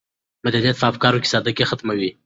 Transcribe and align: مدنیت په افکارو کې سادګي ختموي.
مدنیت 0.45 0.75
په 0.79 0.85
افکارو 0.91 1.21
کې 1.23 1.31
سادګي 1.33 1.65
ختموي. 1.69 2.09